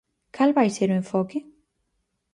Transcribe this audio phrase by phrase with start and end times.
[0.35, 1.39] Cal vai ser o enfoque?